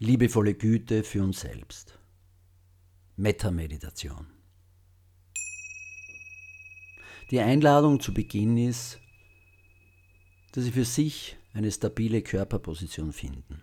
[0.00, 1.98] liebevolle Güte für uns selbst.
[3.16, 4.26] Metta-Meditation.
[7.30, 8.98] Die Einladung zu Beginn ist,
[10.52, 13.60] dass Sie für sich eine stabile Körperposition finden.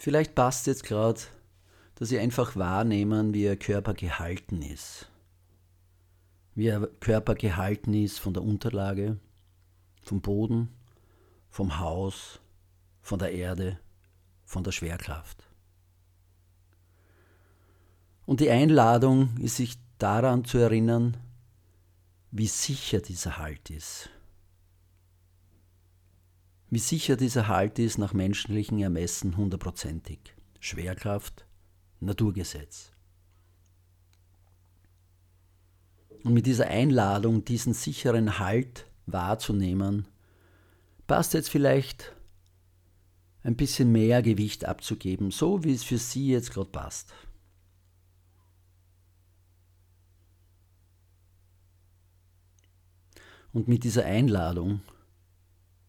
[0.00, 1.20] Vielleicht passt jetzt gerade,
[1.94, 5.11] dass Sie einfach wahrnehmen, wie Ihr Körper gehalten ist.
[6.54, 9.18] Wie Ihr Körper gehalten ist von der Unterlage,
[10.02, 10.68] vom Boden,
[11.48, 12.40] vom Haus,
[13.00, 13.78] von der Erde,
[14.44, 15.48] von der Schwerkraft.
[18.26, 21.16] Und die Einladung ist, sich daran zu erinnern,
[22.30, 24.10] wie sicher dieser Halt ist.
[26.70, 30.34] Wie sicher dieser Halt ist nach menschlichen Ermessen hundertprozentig.
[30.60, 31.46] Schwerkraft,
[32.00, 32.91] Naturgesetz.
[36.24, 40.06] Und mit dieser Einladung, diesen sicheren Halt wahrzunehmen,
[41.06, 42.14] passt jetzt vielleicht
[43.42, 47.12] ein bisschen mehr Gewicht abzugeben, so wie es für Sie jetzt gerade passt.
[53.52, 54.80] Und mit dieser Einladung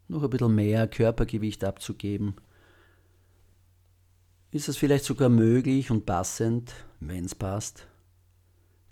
[0.07, 2.35] noch ein bisschen mehr Körpergewicht abzugeben,
[4.51, 7.87] ist es vielleicht sogar möglich und passend, wenn es passt,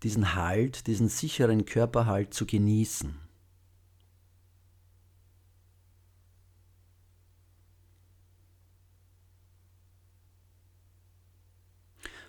[0.04, 3.20] diesen Halt, diesen sicheren Körperhalt zu genießen.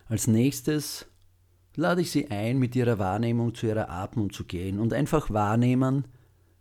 [0.06, 1.06] Als nächstes
[1.74, 6.06] lade ich Sie ein, mit Ihrer Wahrnehmung zu Ihrer Atmung zu gehen und einfach wahrnehmen,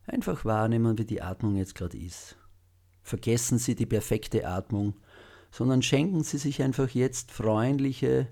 [0.05, 2.37] einfach wahrnehmen, wie die Atmung jetzt gerade ist.
[3.03, 4.93] Vergessen Sie die perfekte Atmung,
[5.51, 8.29] sondern schenken Sie sich einfach jetzt freundliche,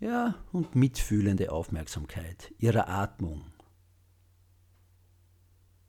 [0.00, 3.44] ja, und mitfühlende Aufmerksamkeit Ihrer Atmung.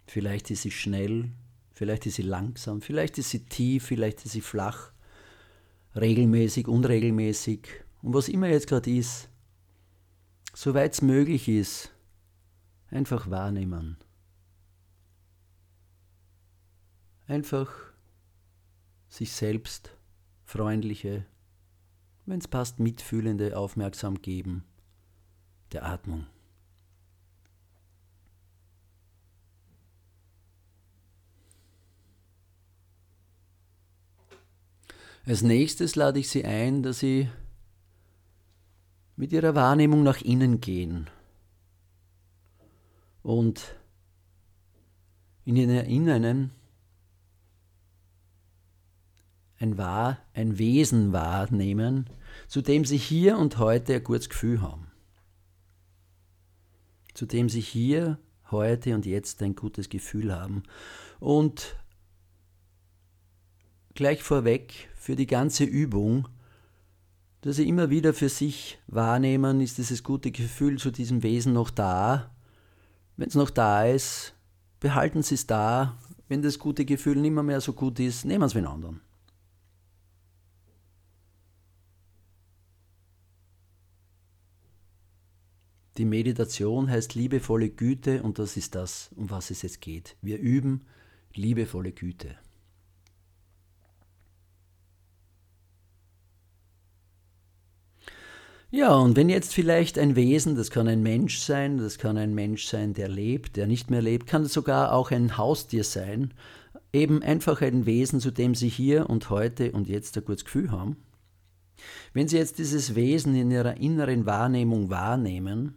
[0.08, 1.32] Vielleicht ist sie schnell,
[1.72, 4.92] vielleicht ist sie langsam, vielleicht ist sie tief, vielleicht ist sie flach,
[5.96, 7.68] regelmäßig, unregelmäßig
[8.02, 9.30] und was immer jetzt gerade ist,
[10.56, 11.92] soweit es möglich ist,
[12.90, 13.98] einfach wahrnehmen.
[17.28, 17.72] Einfach
[19.08, 19.96] sich selbst
[20.44, 21.26] freundliche,
[22.30, 24.64] wenn es passt, mitfühlende Aufmerksam geben
[25.72, 26.28] der Atmung.
[35.26, 37.30] Als nächstes lade ich Sie ein, dass Sie
[39.16, 41.10] mit ihrer Wahrnehmung nach innen gehen
[43.24, 43.76] und
[45.46, 46.52] in ihren Inneren
[49.60, 52.10] ein, Wahr, ein Wesen wahrnehmen,
[52.48, 54.88] zu dem sie hier und heute ein gutes Gefühl haben.
[57.14, 58.20] Zu dem sie hier,
[58.52, 60.64] heute und jetzt ein gutes Gefühl haben.
[61.20, 61.76] Und
[63.94, 66.28] gleich vorweg für die ganze Übung
[67.42, 71.70] dass sie immer wieder für sich wahrnehmen, ist dieses gute Gefühl zu diesem Wesen noch
[71.70, 72.32] da.
[73.16, 74.34] Wenn es noch da ist,
[74.80, 75.98] behalten Sie es da.
[76.28, 79.02] Wenn das gute Gefühl nicht mehr, so gut ist, nehmen Sie es mit anderen.
[86.00, 90.16] Die Meditation heißt liebevolle Güte und das ist das, um was es jetzt geht.
[90.22, 90.86] Wir üben
[91.34, 92.38] liebevolle Güte.
[98.72, 102.34] Ja, und wenn jetzt vielleicht ein Wesen, das kann ein Mensch sein, das kann ein
[102.34, 106.34] Mensch sein, der lebt, der nicht mehr lebt, kann sogar auch ein Haustier sein,
[106.94, 110.72] eben einfach ein Wesen, zu dem Sie hier und heute und jetzt ein gutes Gefühl
[110.72, 110.96] haben.
[112.14, 115.76] Wenn Sie jetzt dieses Wesen in Ihrer inneren Wahrnehmung wahrnehmen,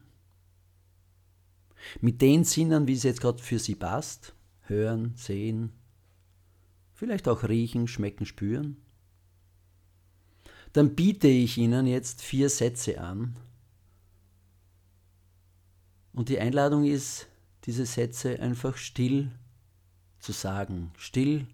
[2.00, 5.72] mit den Sinnen, wie es jetzt gerade für Sie passt, hören, sehen,
[6.94, 8.76] vielleicht auch riechen, schmecken, spüren,
[10.72, 13.37] dann biete ich Ihnen jetzt vier Sätze an.
[16.12, 17.26] Und die Einladung ist,
[17.64, 19.31] diese Sätze einfach still
[20.19, 21.46] zu sagen, still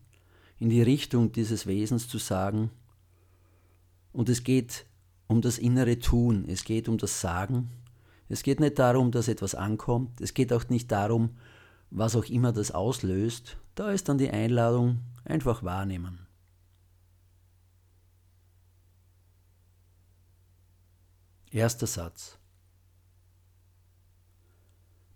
[0.59, 2.71] in die Richtung dieses Wesens zu sagen.
[4.13, 4.87] Und es geht
[5.27, 7.71] um das innere Tun, es geht um das Sagen.
[8.29, 11.37] Es geht nicht darum, dass etwas ankommt, es geht auch nicht darum,
[11.91, 13.57] was auch immer das auslöst.
[13.75, 16.27] Da ist dann die Einladung, einfach wahrnehmen.
[21.51, 22.39] Erster Satz.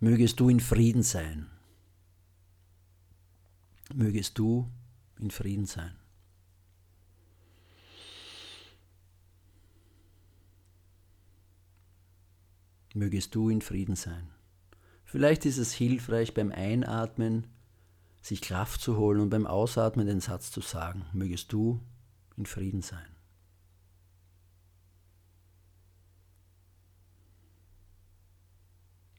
[0.00, 1.50] Mögest du in Frieden sein.
[3.94, 4.70] Mögest du
[5.18, 6.01] in Frieden sein.
[12.94, 14.28] Mögest du in Frieden sein.
[15.04, 17.46] Vielleicht ist es hilfreich beim Einatmen,
[18.22, 21.80] sich Kraft zu holen und beim Ausatmen den Satz zu sagen, mögest du
[22.36, 23.06] in Frieden sein.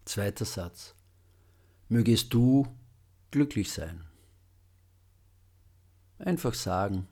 [0.06, 0.96] Zweiter Satz.
[1.90, 2.68] Mögest du
[3.32, 4.04] glücklich sein.
[6.20, 7.08] Einfach sagen,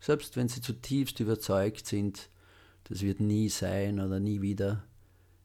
[0.00, 2.30] selbst wenn Sie zutiefst überzeugt sind,
[2.84, 4.84] das wird nie sein oder nie wieder.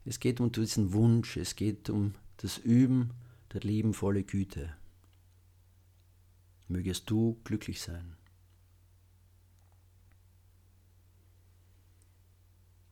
[0.06, 3.12] Es geht um diesen Wunsch, es geht um das Üben
[3.54, 4.76] der liebenvolle Güte.
[6.68, 8.16] Mögest du glücklich sein.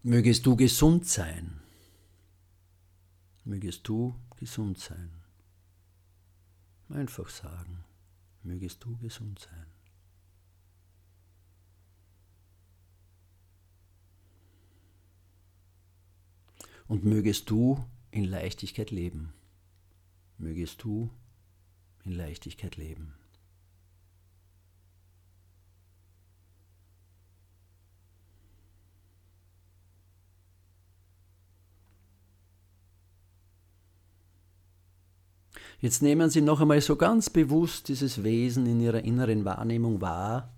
[0.04, 1.60] Mögest du gesund sein.
[3.44, 5.10] Mögest du gesund sein.
[6.90, 7.84] Einfach sagen,
[8.44, 9.79] mögest du gesund sein.
[16.90, 19.32] Und mögest du in Leichtigkeit leben.
[20.40, 21.12] Mögest du
[22.04, 23.14] in Leichtigkeit leben.
[35.80, 40.52] Jetzt nehmen Sie noch einmal so ganz bewusst dieses Wesen in Ihrer inneren Wahrnehmung wahr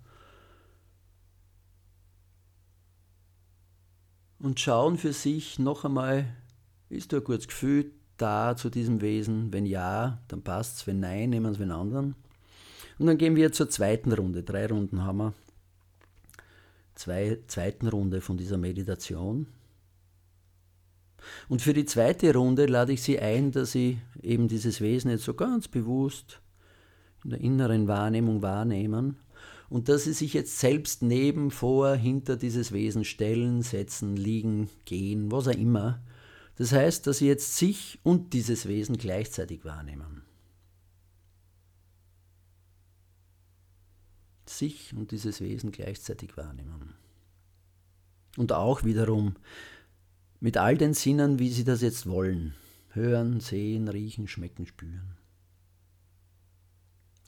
[4.42, 6.26] und schauen für sich noch einmal,
[6.88, 9.52] ist da ein gutes Gefühl da zu diesem Wesen?
[9.52, 10.86] Wenn ja, dann passt es.
[10.86, 12.14] Wenn nein, nehmen wir es einen anderen.
[12.98, 14.42] Und dann gehen wir zur zweiten Runde.
[14.42, 15.34] Drei Runden haben wir.
[16.94, 19.46] Zwei, zweiten Runde von dieser Meditation.
[21.48, 25.24] Und für die zweite Runde lade ich Sie ein, dass Sie eben dieses Wesen jetzt
[25.24, 26.40] so ganz bewusst
[27.24, 29.16] in der inneren Wahrnehmung wahrnehmen
[29.72, 35.32] und dass Sie sich jetzt selbst neben, vor, hinter dieses Wesen stellen, setzen, liegen, gehen,
[35.32, 36.02] was auch immer.
[36.56, 40.24] Das heißt, dass Sie jetzt sich und dieses Wesen gleichzeitig wahrnehmen.
[44.44, 46.92] Sich und dieses Wesen gleichzeitig wahrnehmen.
[48.36, 49.36] Und auch wiederum
[50.38, 52.52] mit all den Sinnen, wie sie das jetzt wollen.
[52.90, 55.16] Hören, sehen, riechen, schmecken, spüren.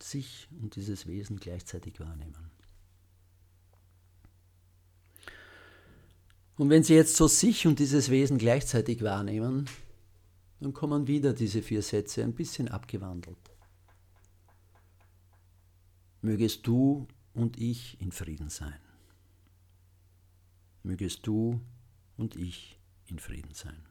[0.05, 2.51] Sich und dieses Wesen gleichzeitig wahrnehmen.
[6.59, 9.65] Und wenn Sie jetzt so sich und dieses Wesen gleichzeitig wahrnehmen,
[10.61, 13.39] dann kommen wieder diese vier Sätze ein bisschen abgewandelt.
[16.21, 18.79] Mögest du und ich in Frieden sein.
[20.83, 21.63] Mögest du
[22.19, 23.83] und ich in Frieden sein.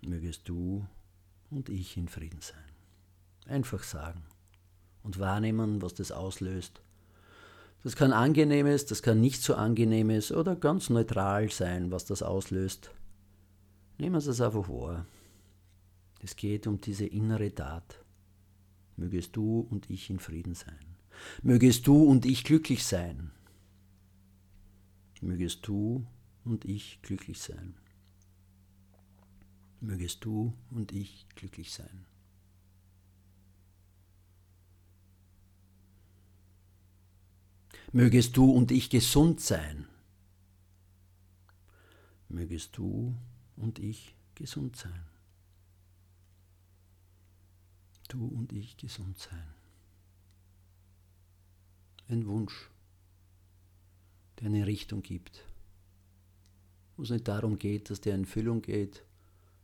[0.00, 0.84] Mögest du
[1.48, 2.71] und ich in Frieden sein.
[3.46, 4.22] Einfach sagen
[5.02, 6.80] und wahrnehmen, was das auslöst.
[7.82, 12.90] Das kann angenehmes, das kann nicht so angenehmes oder ganz neutral sein, was das auslöst.
[13.98, 15.06] Nehmen Sie es einfach wahr.
[16.20, 17.98] Es geht um diese innere Tat.
[18.96, 20.96] Mögest du und ich in Frieden sein.
[21.42, 23.32] Mögest du und ich glücklich sein
[25.22, 26.04] mögest du
[26.44, 27.74] und ich glücklich sein.
[29.80, 32.04] Mögest du und ich glücklich sein.
[37.92, 39.86] Mögest du und ich gesund sein.
[42.28, 43.14] Mögest du
[43.56, 45.04] und ich gesund sein.
[48.08, 49.54] Du und ich gesund sein.
[52.08, 52.70] Ein Wunsch
[54.42, 55.44] der eine Richtung gibt.
[56.96, 59.04] Wo es nicht darum geht, dass der in Füllung geht,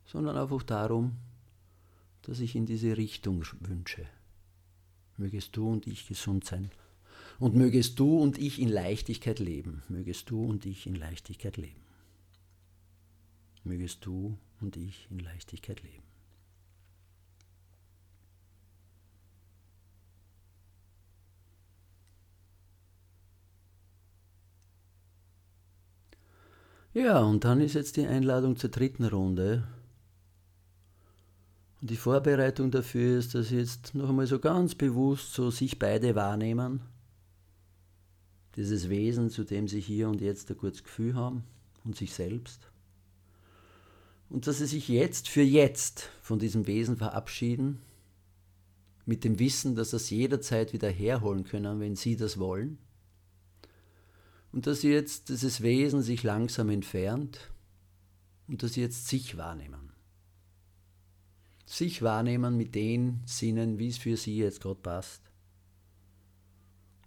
[0.06, 1.16] sondern einfach darum,
[2.23, 4.06] dass ich in diese Richtung wünsche.
[5.16, 6.70] Mögest du und ich gesund sein.
[7.38, 9.83] Und mögest du und ich in Leichtigkeit leben.
[9.88, 11.83] Mögest du und ich in Leichtigkeit leben.
[13.62, 16.02] Mögest du und ich in Leichtigkeit leben.
[26.92, 29.68] Ja, und dann ist jetzt die Einladung zur dritten Runde.
[31.80, 36.16] Und die Vorbereitung dafür ist, dass jetzt noch einmal so ganz bewusst so sich beide
[36.16, 36.80] wahrnehmen.
[38.58, 41.44] Dieses Wesen, zu dem Sie hier und jetzt ein gutes Gefühl haben
[41.84, 42.70] und sich selbst.
[44.28, 47.78] Und dass Sie sich jetzt für jetzt von diesem Wesen verabschieden,
[49.06, 52.76] mit dem Wissen, dass Sie es jederzeit wieder herholen können, wenn Sie das wollen
[54.52, 57.50] und dass jetzt dieses Wesen sich langsam entfernt
[58.46, 59.92] und dass sie jetzt sich wahrnehmen.
[61.66, 65.27] Sich wahrnehmen mit den Sinnen, wie es für sie jetzt gerade passt.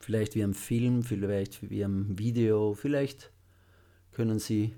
[0.01, 3.31] Vielleicht wie am Film, vielleicht wie am Video, vielleicht
[4.11, 4.73] können sie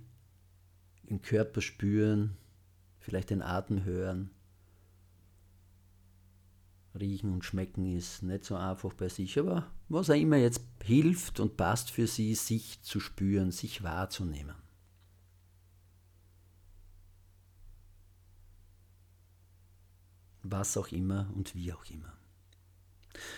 [1.06, 2.36] ihren Körper spüren,
[3.00, 4.32] vielleicht den Atem hören.
[7.00, 11.40] Riechen und Schmecken ist nicht so einfach bei sich, aber was auch immer jetzt hilft
[11.40, 14.56] und passt für sie, sich zu spüren, sich wahrzunehmen.
[20.44, 22.14] Was auch immer und wie auch immer.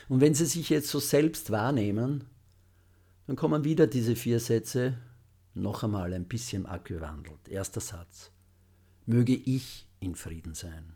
[0.10, 2.25] Und wenn Sie sich jetzt so selbst wahrnehmen,
[3.27, 4.98] dann kommen wieder diese vier Sätze
[5.53, 7.48] noch einmal ein bisschen abgewandelt.
[7.48, 8.32] Erster Satz.
[9.05, 10.94] Möge ich in Frieden sein.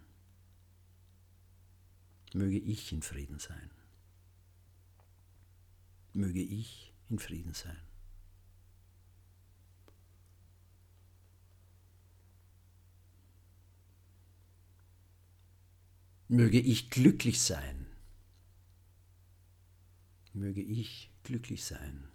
[2.34, 3.72] Möge ich in Frieden sein.
[6.14, 7.78] Möge ich in Frieden sein.
[16.28, 17.89] Möge ich glücklich sein.
[20.34, 22.08] Möge ich glücklich sein.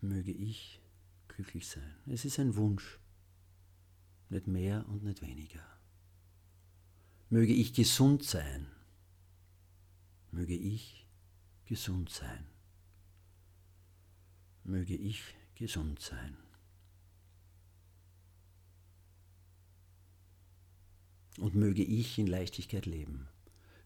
[0.00, 0.80] Möge ich
[1.28, 1.94] glücklich sein.
[2.06, 2.98] Es ist ein Wunsch,
[4.28, 5.64] nicht mehr und nicht weniger.
[7.30, 8.66] Möge ich gesund sein.
[10.30, 11.06] Möge ich
[11.66, 12.46] gesund sein.
[14.64, 15.22] Möge ich
[15.54, 16.36] gesund sein.
[21.38, 23.28] Und möge ich in Leichtigkeit leben.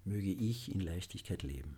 [0.05, 1.77] Möge ich in Leichtigkeit leben.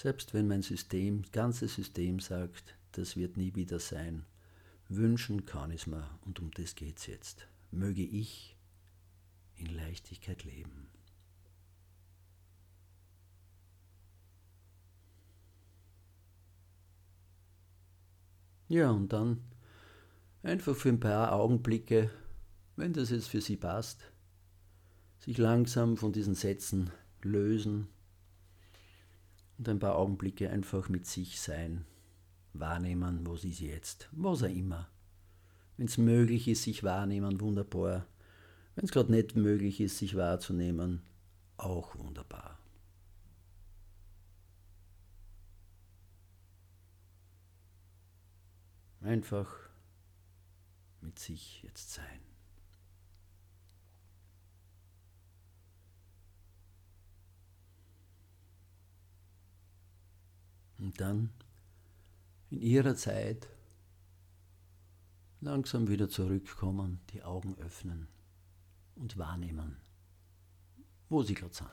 [0.00, 4.24] Selbst wenn mein System, das ganze System sagt, das wird nie wieder sein,
[4.88, 7.46] wünschen kann ich es mir und um das geht es jetzt.
[7.70, 8.56] Möge ich
[9.56, 10.88] in Leichtigkeit leben.
[18.68, 19.42] Ja, und dann
[20.42, 22.10] einfach für ein paar Augenblicke,
[22.74, 24.10] wenn das jetzt für Sie passt,
[25.18, 26.90] sich langsam von diesen Sätzen
[27.20, 27.88] lösen
[29.60, 31.84] und ein paar Augenblicke einfach mit sich sein,
[32.54, 34.88] wahrnehmen, wo sie jetzt, was auch immer.
[35.76, 38.06] Wenn es möglich ist, sich wahrnehmen, wunderbar.
[38.74, 41.02] Wenn es gerade nicht möglich ist, sich wahrzunehmen,
[41.58, 42.58] auch wunderbar.
[49.02, 49.54] Einfach
[51.02, 52.29] mit sich jetzt sein.
[60.80, 61.30] Und dann
[62.50, 63.46] in ihrer Zeit
[65.40, 68.08] langsam wieder zurückkommen, die Augen öffnen
[68.96, 69.76] und wahrnehmen,
[71.08, 71.70] wo sie gerade sind.